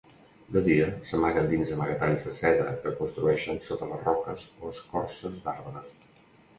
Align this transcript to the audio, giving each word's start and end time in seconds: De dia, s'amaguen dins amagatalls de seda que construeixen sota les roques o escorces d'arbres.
De 0.53 0.61
dia, 0.67 0.87
s'amaguen 1.09 1.49
dins 1.51 1.73
amagatalls 1.75 2.27
de 2.29 2.33
seda 2.39 2.73
que 2.87 2.95
construeixen 3.05 3.63
sota 3.69 3.93
les 3.95 4.05
roques 4.09 4.51
o 4.61 4.75
escorces 4.77 5.41
d'arbres. 5.49 5.99